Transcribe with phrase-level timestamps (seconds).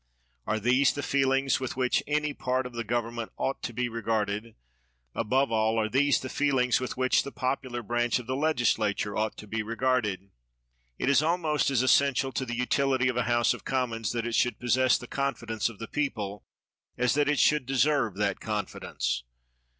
[0.47, 3.87] Are these the feel ings with which any part of the government ought to be
[3.87, 4.55] regarded?
[5.13, 9.37] Above all, are these the feelings with which the popular branch of the legislature ought
[9.37, 10.31] to be regarded?
[10.97, 14.33] It is almost as essential to the utility of a House of Commons that it
[14.33, 16.43] should possess the confidence of the people,
[16.97, 19.23] as that it should de serve that confidence.